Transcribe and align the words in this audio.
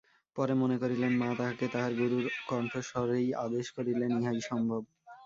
পরে 0.35 0.53
মনে 0.53 0.77
করিলেন, 0.77 1.11
মা 1.17 1.29
তাঁহাকে 1.37 1.65
তাঁহার 1.73 1.93
গুরুর 1.95 2.25
কণ্ঠস্বরেই 2.49 3.27
আদেশ 3.45 3.65
করিলেন 3.77 4.11
ইহাই 4.19 4.39
সম্ভব। 4.49 4.81